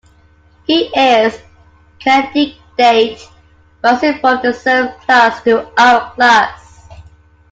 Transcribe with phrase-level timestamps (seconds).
[0.65, 1.41] He is a
[1.99, 3.29] candidate,
[3.83, 6.87] rising from the serf class to our class.